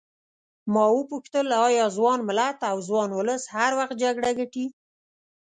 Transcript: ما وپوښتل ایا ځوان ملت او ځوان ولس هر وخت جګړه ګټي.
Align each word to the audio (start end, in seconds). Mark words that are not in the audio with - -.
ما 0.73 0.85
وپوښتل 0.95 1.47
ایا 1.65 1.85
ځوان 1.97 2.19
ملت 2.29 2.59
او 2.69 2.77
ځوان 2.87 3.09
ولس 3.13 3.43
هر 3.55 3.71
وخت 3.79 3.95
جګړه 4.03 4.29
ګټي. 4.39 4.65